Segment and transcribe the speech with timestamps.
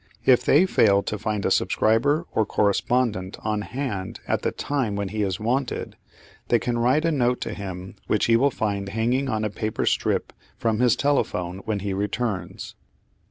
[0.25, 5.09] If they fail to find a subscriber or correspondent on hand at the time when
[5.09, 5.95] he is wanted,
[6.47, 9.85] they can write a note to him which he will find hanging on a paper
[9.85, 12.73] strip from his telephone when he returns.